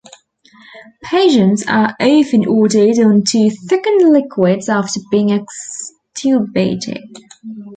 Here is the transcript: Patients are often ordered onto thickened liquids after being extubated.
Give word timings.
Patients 1.03 1.63
are 1.67 1.95
often 1.99 2.47
ordered 2.47 2.97
onto 2.97 3.51
thickened 3.51 4.11
liquids 4.11 4.67
after 4.67 4.99
being 5.11 5.29
extubated. 5.29 7.03